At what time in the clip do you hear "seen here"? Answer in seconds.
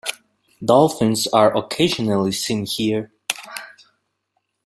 2.31-3.11